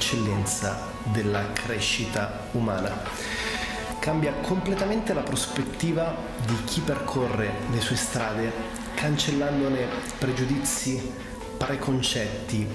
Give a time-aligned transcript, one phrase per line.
[0.00, 0.78] eccellenza
[1.12, 2.90] della crescita umana.
[3.98, 8.50] Cambia completamente la prospettiva di chi percorre le sue strade,
[8.94, 9.86] cancellandone
[10.18, 11.12] pregiudizi,
[11.58, 12.66] preconcetti,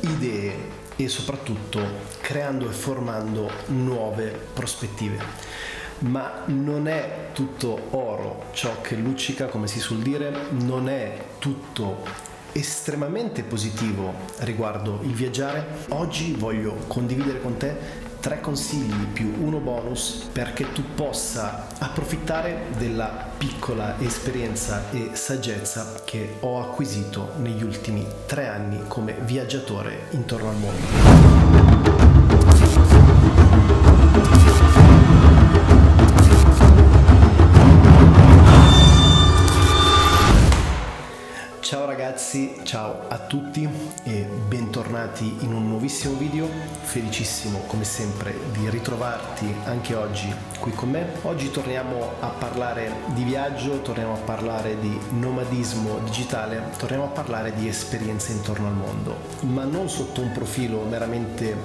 [0.00, 1.78] idee e soprattutto
[2.22, 5.60] creando e formando nuove prospettive
[5.98, 12.30] ma non è tutto oro ciò che luccica, come si suol dire, non è tutto
[12.52, 15.86] estremamente positivo riguardo il viaggiare.
[15.88, 23.30] Oggi voglio condividere con te tre consigli più uno bonus perché tu possa approfittare della
[23.36, 30.56] piccola esperienza e saggezza che ho acquisito negli ultimi tre anni come viaggiatore intorno al
[30.56, 32.00] mondo.
[42.12, 43.66] Ragazzi, ciao a tutti
[44.02, 46.46] e bentornati in un nuovissimo video.
[46.82, 51.06] Felicissimo come sempre di ritrovarti anche oggi qui con me.
[51.22, 57.54] Oggi torniamo a parlare di viaggio, torniamo a parlare di nomadismo digitale, torniamo a parlare
[57.54, 59.16] di esperienze intorno al mondo,
[59.46, 61.56] ma non sotto un profilo meramente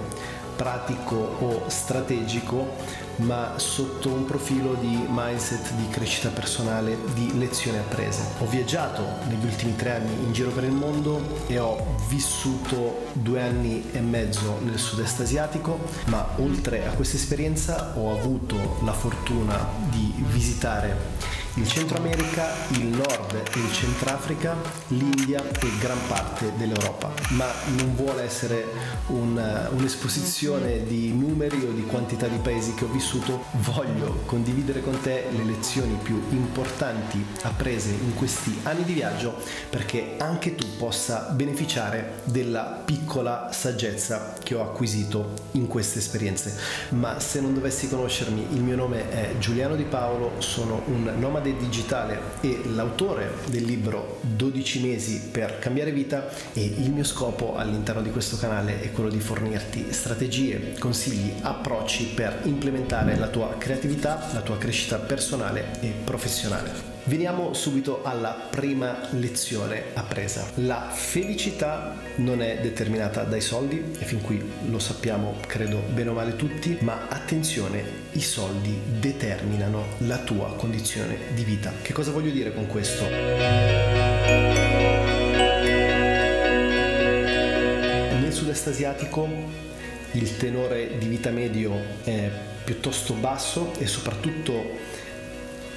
[0.58, 2.76] pratico o strategico,
[3.18, 8.24] ma sotto un profilo di mindset, di crescita personale, di lezioni apprese.
[8.40, 13.42] Ho viaggiato negli ultimi tre anni in giro per il mondo e ho vissuto due
[13.42, 19.68] anni e mezzo nel sud-est asiatico, ma oltre a questa esperienza ho avuto la fortuna
[19.90, 24.56] di visitare il Centro America, il Nord e il Centrafrica,
[24.90, 27.12] l'India e gran parte dell'Europa.
[27.30, 28.66] Ma non vuole essere
[29.08, 35.02] un, un'esposizione di numeri o di quantità di paesi che ho vissuto, voglio condividere con
[35.02, 39.36] te le lezioni più importanti apprese in questi anni di viaggio
[39.70, 46.56] perché anche tu possa beneficiare della piccola saggezza che ho acquisito in queste esperienze.
[46.90, 51.47] Ma se non dovessi conoscermi, il mio nome è Giuliano Di Paolo, sono un nomade
[51.48, 57.56] nomade digitale e l'autore del libro 12 mesi per cambiare vita e il mio scopo
[57.56, 63.56] all'interno di questo canale è quello di fornirti strategie, consigli, approcci per implementare la tua
[63.58, 66.97] creatività, la tua crescita personale e professionale.
[67.08, 70.46] Veniamo subito alla prima lezione appresa.
[70.56, 76.14] La felicità non è determinata dai soldi e fin qui lo sappiamo credo bene o
[76.14, 77.82] male tutti, ma attenzione,
[78.12, 81.72] i soldi determinano la tua condizione di vita.
[81.82, 83.08] Che cosa voglio dire con questo?
[88.20, 89.30] Nel sud-est asiatico
[90.12, 92.30] il tenore di vita medio è
[92.66, 95.06] piuttosto basso e soprattutto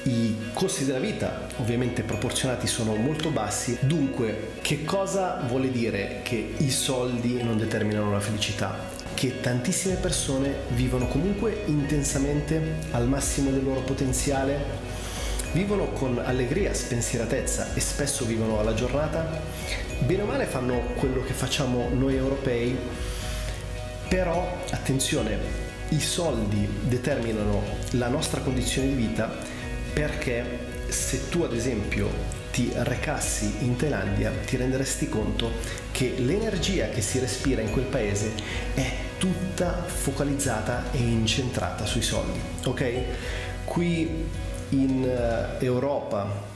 [0.05, 6.55] i costi della vita ovviamente proporzionati sono molto bassi, dunque che cosa vuole dire che
[6.57, 8.79] i soldi non determinano la felicità?
[9.13, 14.89] Che tantissime persone vivono comunque intensamente al massimo del loro potenziale,
[15.53, 19.43] vivono con allegria, spensieratezza e spesso vivono alla giornata,
[19.99, 22.75] bene o male fanno quello che facciamo noi europei,
[24.09, 29.50] però attenzione, i soldi determinano la nostra condizione di vita
[29.93, 30.45] perché
[30.89, 32.09] se tu ad esempio
[32.51, 35.53] ti recassi in Thailandia ti renderesti conto
[35.93, 38.33] che l'energia che si respira in quel paese
[38.75, 43.03] è tutta focalizzata e incentrata sui soldi, ok?
[43.65, 44.27] Qui
[44.71, 46.49] in eh, Europa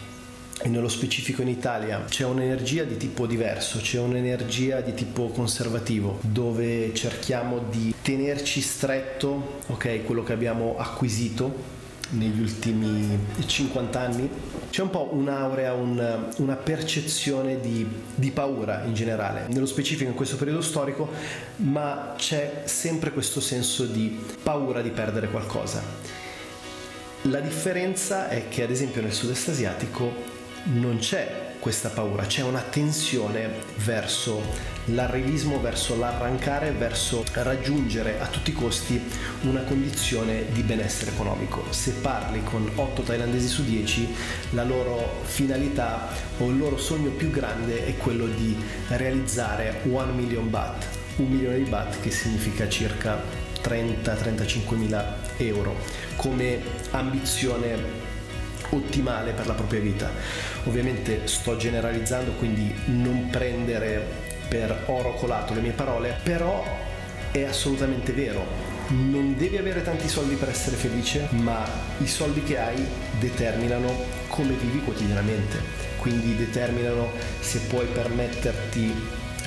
[0.63, 6.19] e nello specifico in Italia c'è un'energia di tipo diverso, c'è un'energia di tipo conservativo
[6.23, 14.29] dove cerchiamo di tenerci stretto, ok, quello che abbiamo acquisito negli ultimi 50 anni,
[14.71, 20.17] c'è un po' un'aurea, un, una percezione di, di, paura in generale, nello specifico in
[20.17, 21.11] questo periodo storico,
[21.57, 25.83] ma c'è sempre questo senso di paura di perdere qualcosa.
[27.23, 30.13] La differenza è che ad esempio nel sud-est asiatico
[30.65, 34.43] non c'è questa paura, c'è una tensione verso
[34.89, 39.03] l'arrivismo, verso l'arrancare, verso raggiungere a tutti i costi
[39.45, 41.65] una condizione di benessere economico.
[41.71, 44.15] Se parli con 8 thailandesi su 10,
[44.51, 48.55] la loro finalità o il loro sogno più grande è quello di
[48.89, 50.87] realizzare 1 million baht,
[51.17, 53.23] un milione di baht che significa circa
[53.63, 55.77] 30-35 mila euro
[56.17, 56.61] come
[56.91, 58.04] ambizione
[58.77, 60.11] ottimale per la propria vita.
[60.65, 66.63] Ovviamente sto generalizzando, quindi non prendere per oro colato le mie parole, però
[67.31, 68.73] è assolutamente vero.
[68.89, 71.67] Non devi avere tanti soldi per essere felice, ma
[71.99, 72.87] i soldi che hai
[73.19, 73.93] determinano
[74.29, 75.59] come vivi quotidianamente.
[75.97, 77.11] Quindi determinano
[77.41, 78.93] se puoi permetterti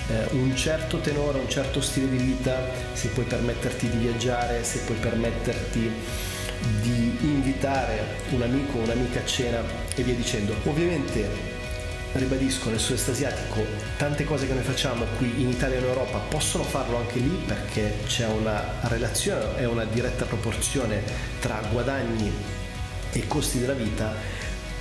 [0.08, 2.58] eh, un certo tenore, un certo stile di vita,
[2.94, 5.92] se puoi permetterti di viaggiare, se puoi permetterti
[6.82, 9.62] di invitare un amico o un'amica a cena
[9.96, 10.56] e via dicendo.
[10.66, 11.56] Ovviamente
[12.14, 13.66] ribadisco nel sud-est asiatico
[13.98, 17.44] tante cose che noi facciamo qui in Italia e in Europa possono farlo anche lì
[17.46, 21.04] perché c'è una relazione e una diretta proporzione
[21.40, 22.32] tra guadagni
[23.12, 24.16] e costi della vita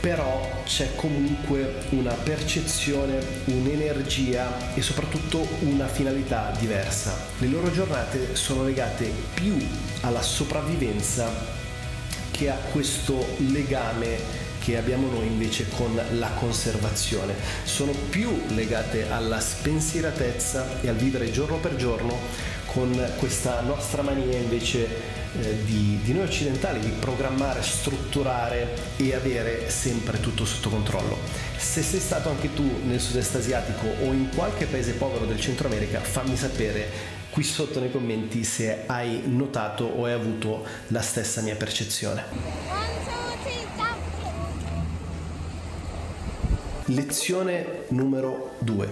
[0.00, 7.16] però c'è comunque una percezione, un'energia e soprattutto una finalità diversa.
[7.38, 9.56] Le loro giornate sono legate più
[10.02, 11.55] alla sopravvivenza
[12.36, 17.34] che a questo legame che abbiamo noi invece con la conservazione.
[17.64, 22.18] Sono più legate alla spensieratezza e al vivere giorno per giorno
[22.66, 24.88] con questa nostra mania invece
[25.40, 31.16] eh, di, di, noi occidentali di programmare, strutturare e avere sempre tutto sotto controllo.
[31.56, 35.68] Se sei stato anche tu nel sud-est asiatico o in qualche paese povero del Centro
[35.68, 41.42] America, fammi sapere qui sotto nei commenti se hai notato o hai avuto la stessa
[41.42, 42.24] mia percezione.
[46.86, 48.88] Lezione numero 2.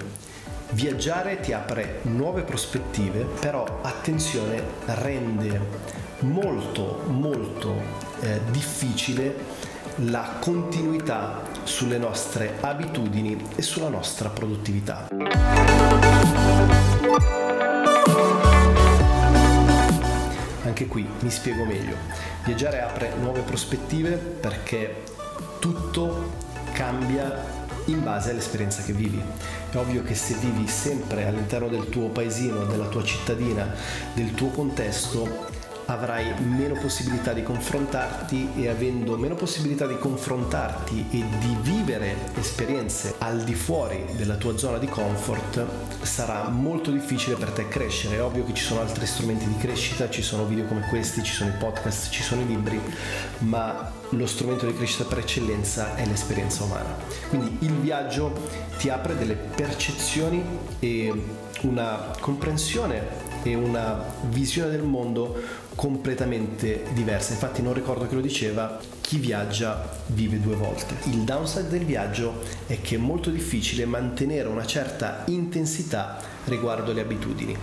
[0.72, 5.58] Viaggiare ti apre nuove prospettive, però attenzione, rende
[6.18, 7.80] molto molto
[8.20, 9.34] eh, difficile
[10.08, 15.08] la continuità sulle nostre abitudini e sulla nostra produttività.
[20.74, 21.94] Anche qui mi spiego meglio.
[22.42, 25.04] Viaggiare apre nuove prospettive perché
[25.60, 26.32] tutto
[26.72, 27.44] cambia
[27.84, 29.22] in base all'esperienza che vivi.
[29.70, 33.72] È ovvio che se vivi sempre all'interno del tuo paesino, della tua cittadina,
[34.14, 35.46] del tuo contesto,
[35.86, 43.14] avrai meno possibilità di confrontarti e avendo meno possibilità di confrontarti e di vivere esperienze
[43.18, 45.64] al di fuori della tua zona di comfort
[46.02, 48.16] sarà molto difficile per te crescere.
[48.16, 51.32] È ovvio che ci sono altri strumenti di crescita, ci sono video come questi, ci
[51.32, 52.80] sono i podcast, ci sono i libri,
[53.38, 56.96] ma lo strumento di crescita per eccellenza è l'esperienza umana.
[57.28, 58.32] Quindi il viaggio
[58.78, 60.42] ti apre delle percezioni
[60.78, 61.12] e
[61.62, 65.40] una comprensione e una visione del mondo
[65.76, 67.32] completamente diversa.
[67.32, 70.94] Infatti non ricordo che lo diceva, chi viaggia vive due volte.
[71.04, 77.02] Il downside del viaggio è che è molto difficile mantenere una certa intensità riguardo le
[77.02, 77.56] abitudini.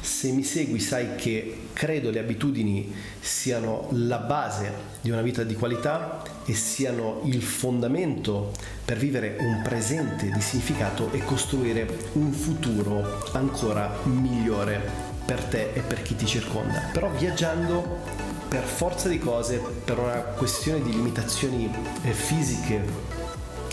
[0.00, 5.54] Se mi segui sai che credo le abitudini siano la base di una vita di
[5.54, 8.52] qualità e siano il fondamento
[8.84, 15.80] per vivere un presente di significato e costruire un futuro ancora migliore per te e
[15.80, 16.90] per chi ti circonda.
[16.92, 18.00] Però viaggiando
[18.48, 22.84] per forza di cose, per una questione di limitazioni eh, fisiche,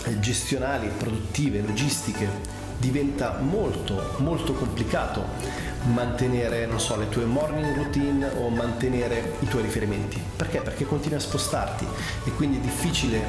[0.04, 8.28] eh, gestionali, produttive, logistiche, diventa molto molto complicato mantenere, non so, le tue morning routine
[8.36, 10.20] o mantenere i tuoi riferimenti.
[10.36, 10.60] Perché?
[10.60, 11.86] Perché continui a spostarti
[12.24, 13.20] e quindi è difficile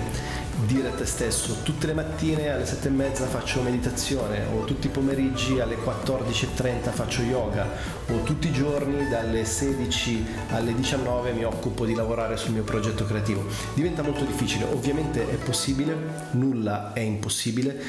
[0.65, 4.87] dire a te stesso tutte le mattine alle sette e mezza faccio meditazione o tutti
[4.87, 7.67] i pomeriggi alle 14.30 faccio yoga
[8.07, 13.05] o tutti i giorni dalle 16 alle 19 mi occupo di lavorare sul mio progetto
[13.05, 13.45] creativo.
[13.73, 15.95] Diventa molto difficile, ovviamente è possibile,
[16.31, 17.81] nulla è impossibile,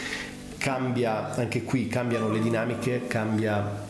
[0.58, 3.83] cambia anche qui, cambiano le dinamiche, cambia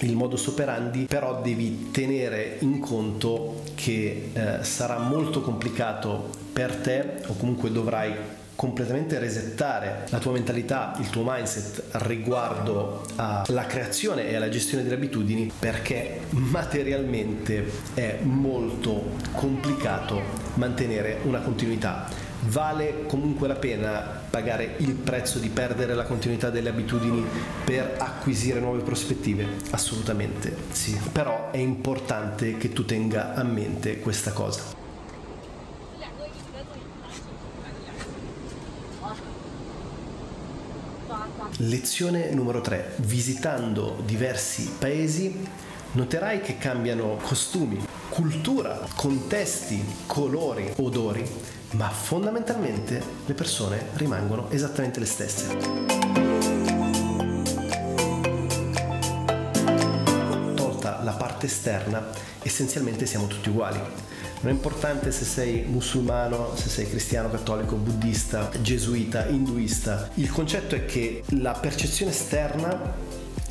[0.00, 7.22] il modus operandi, però devi tenere in conto che eh, sarà molto complicato per te
[7.26, 8.14] o comunque dovrai
[8.56, 14.94] completamente resettare la tua mentalità, il tuo mindset riguardo alla creazione e alla gestione delle
[14.94, 20.22] abitudini perché materialmente è molto complicato
[20.54, 26.68] mantenere una continuità vale comunque la pena pagare il prezzo di perdere la continuità delle
[26.68, 27.24] abitudini
[27.64, 29.46] per acquisire nuove prospettive?
[29.70, 34.74] Assolutamente sì, però è importante che tu tenga a mente questa cosa.
[41.58, 42.96] Lezione numero 3.
[42.96, 45.46] Visitando diversi paesi
[45.92, 55.06] noterai che cambiano costumi, cultura, contesti, colori, odori ma fondamentalmente le persone rimangono esattamente le
[55.06, 55.56] stesse.
[60.54, 62.06] Tolta la parte esterna,
[62.42, 63.78] essenzialmente siamo tutti uguali.
[64.40, 70.10] Non è importante se sei musulmano, se sei cristiano, cattolico, buddista, gesuita, induista.
[70.14, 72.94] Il concetto è che la percezione esterna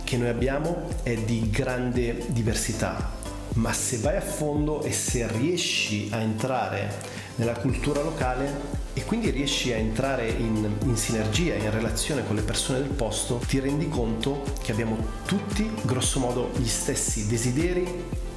[0.05, 3.23] che noi abbiamo è di grande diversità
[3.55, 9.29] ma se vai a fondo e se riesci a entrare nella cultura locale e quindi
[9.29, 13.89] riesci a entrare in, in, sinergia, in relazione con le persone del posto, ti rendi
[13.89, 17.85] conto che abbiamo tutti, grosso modo, gli stessi desideri,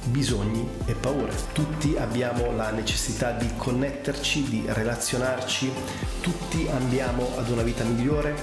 [0.05, 1.33] bisogni e paure.
[1.53, 5.71] Tutti abbiamo la necessità di connetterci, di relazionarci,
[6.21, 8.35] tutti andiamo ad una vita migliore,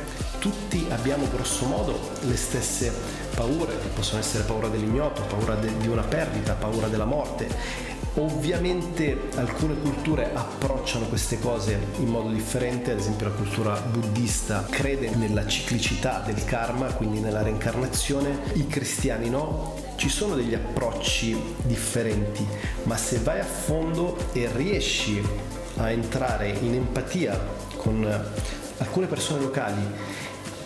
[0.47, 2.93] tutti abbiamo grosso modo le stesse
[3.35, 9.29] paure, che possono essere paura dell'ignoto, paura de- di una perdita, paura della morte Ovviamente
[9.35, 15.47] alcune culture approcciano queste cose in modo differente, ad esempio la cultura buddista crede nella
[15.47, 19.75] ciclicità del karma, quindi nella reincarnazione, i cristiani no.
[19.97, 22.47] Ci sono degli approcci differenti,
[22.85, 25.23] ma se vai a fondo e riesci
[25.76, 27.38] a entrare in empatia
[27.76, 28.03] con
[28.79, 29.83] alcune persone locali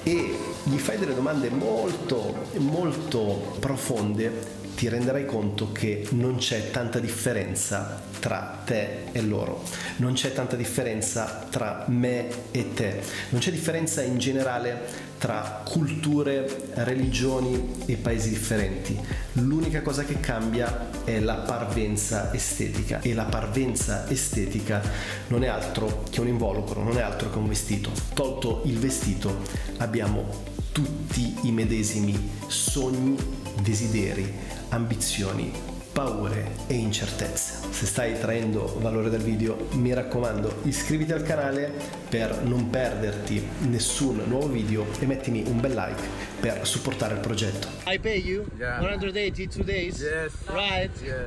[0.07, 7.00] e gli fai delle domande molto molto profonde ti renderai conto che non c'è tanta
[7.00, 9.62] differenza tra te e loro,
[9.96, 16.70] non c'è tanta differenza tra me e te, non c'è differenza in generale tra culture,
[16.76, 18.98] religioni e paesi differenti.
[19.32, 24.80] L'unica cosa che cambia è la parvenza estetica e la parvenza estetica
[25.26, 27.90] non è altro che un involucro, non è altro che un vestito.
[28.14, 29.42] Tolto il vestito
[29.76, 33.16] abbiamo tutti i medesimi sogni,
[33.62, 34.32] desideri,
[34.70, 35.52] ambizioni,
[35.92, 37.58] paure e incertezze.
[37.70, 41.72] Se stai traendo valore dal video, mi raccomando, iscriviti al canale
[42.08, 46.02] per non perderti nessun nuovo video e mettimi un bel like
[46.40, 47.68] per supportare il progetto.
[47.86, 48.78] I pay you yeah.
[48.80, 50.00] 182 days.
[50.00, 50.32] Yes.
[50.46, 50.90] Right?
[51.02, 51.26] Yes.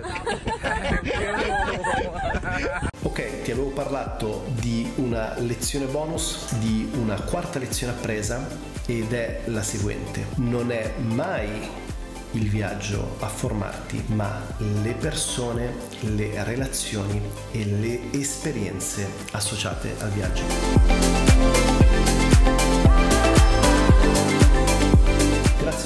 [3.01, 9.41] ok, ti avevo parlato di una lezione bonus, di una quarta lezione appresa ed è
[9.45, 10.25] la seguente.
[10.35, 11.69] Non è mai
[12.31, 14.41] il viaggio a formarti, ma
[14.81, 17.21] le persone, le relazioni
[17.51, 21.12] e le esperienze associate al viaggio.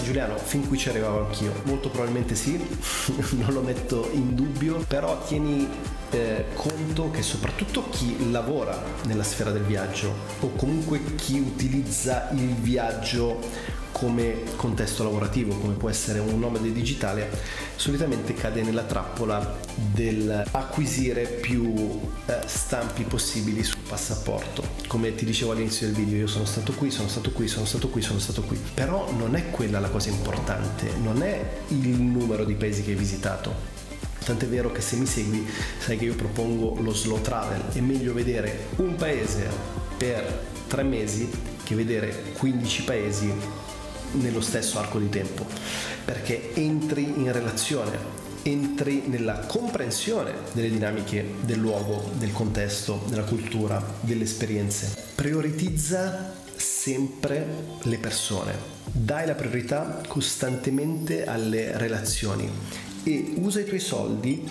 [0.08, 1.52] Giuliano, fin qui ci arrivavo anch'io.
[1.64, 2.56] Molto probabilmente sì,
[3.36, 5.68] non lo metto in dubbio, però tieni
[6.12, 12.54] eh, conto che soprattutto chi lavora nella sfera del viaggio o comunque chi utilizza il
[12.56, 13.42] viaggio
[14.00, 17.30] come contesto lavorativo, come può essere un nomade digitale,
[17.76, 24.64] solitamente cade nella trappola dell'acquisire più eh, stampi possibili sul passaporto.
[24.88, 27.90] Come ti dicevo all'inizio del video, io sono stato qui, sono stato qui, sono stato
[27.90, 28.60] qui, sono stato qui.
[28.74, 32.98] Però non è quella la cosa importante, non è il numero di paesi che hai
[32.98, 33.76] visitato.
[34.24, 35.48] Tant'è vero che se mi segui
[35.80, 37.62] sai che io propongo lo slow travel.
[37.72, 39.50] È meglio vedere un paese
[39.98, 41.30] per tre mesi
[41.64, 43.34] che vedere 15 paesi
[44.22, 45.46] nello stesso arco di tempo,
[46.06, 47.98] perché entri in relazione,
[48.44, 54.96] entri nella comprensione delle dinamiche del luogo, del contesto, della cultura, delle esperienze.
[55.16, 57.48] Prioritizza sempre
[57.84, 62.50] le persone, dai la priorità costantemente alle relazioni
[63.04, 64.50] e usa i tuoi soldi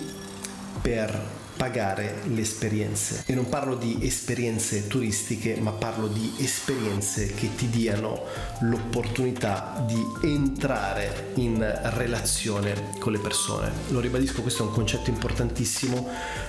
[0.80, 3.22] per pagare le esperienze.
[3.26, 8.22] E non parlo di esperienze turistiche, ma parlo di esperienze che ti diano
[8.60, 13.70] l'opportunità di entrare in relazione con le persone.
[13.88, 16.08] Lo ribadisco, questo è un concetto importantissimo.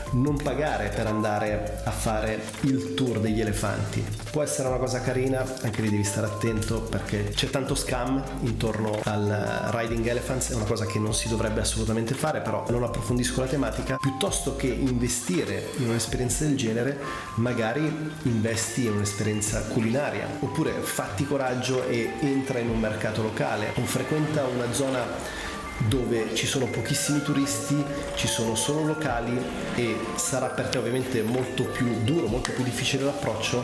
[0.10, 4.06] Non pagare per andare a fare il tour degli elefanti.
[4.32, 9.00] Può essere una cosa carina, anche lì devi stare attento perché c'è tanto scam intorno
[9.04, 13.42] al riding elephants, è una cosa che non si dovrebbe assolutamente fare, però non approfondisco
[13.42, 17.00] la tematica, piuttosto che in investire in un'esperienza del genere,
[17.36, 23.72] magari investi in un'esperienza culinaria, oppure fatti coraggio e entra in un mercato locale.
[23.76, 25.46] O frequenta una zona
[25.88, 27.84] dove ci sono pochissimi turisti,
[28.16, 29.40] ci sono solo locali
[29.76, 33.64] e sarà per te ovviamente molto più duro, molto più difficile l'approccio,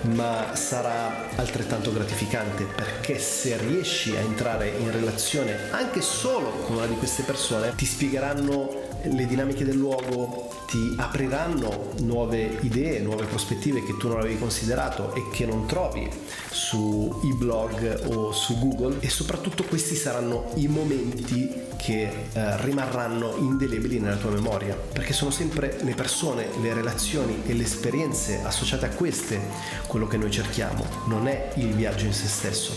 [0.00, 6.86] ma sarà altrettanto gratificante perché se riesci a entrare in relazione anche solo con una
[6.86, 13.82] di queste persone, ti spiegheranno le dinamiche del luogo ti apriranno nuove idee, nuove prospettive
[13.82, 16.08] che tu non avevi considerato e che non trovi
[16.50, 18.96] sui blog o su Google.
[19.00, 25.32] E soprattutto questi saranno i momenti che eh, rimarranno indelebili nella tua memoria, perché sono
[25.32, 29.40] sempre le persone, le relazioni e le esperienze associate a queste
[29.88, 32.72] quello che noi cerchiamo, non è il viaggio in se stesso.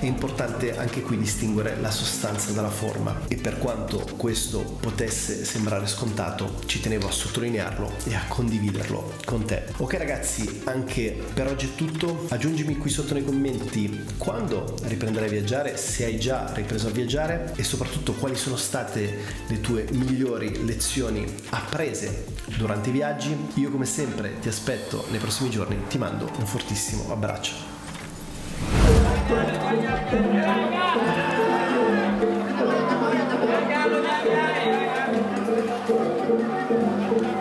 [0.00, 3.20] È importante anche qui distinguere la sostanza dalla forma.
[3.28, 9.16] E per quanto questo potesse sembrare sembrare scontato, ci tenevo a sottolinearlo e a condividerlo
[9.26, 9.64] con te.
[9.76, 12.26] Ok ragazzi, anche per oggi è tutto.
[12.30, 17.52] Aggiungimi qui sotto nei commenti quando riprenderai a viaggiare, se hai già ripreso a viaggiare
[17.54, 22.24] e soprattutto quali sono state le tue migliori lezioni apprese
[22.56, 23.36] durante i viaggi.
[23.54, 27.76] Io come sempre ti aspetto nei prossimi giorni, ti mando un fortissimo abbraccio.